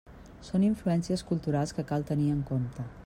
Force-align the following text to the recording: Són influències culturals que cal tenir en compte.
Són 0.47 0.63
influències 0.69 1.23
culturals 1.33 1.75
que 1.81 1.85
cal 1.93 2.07
tenir 2.13 2.31
en 2.37 2.41
compte. 2.53 2.89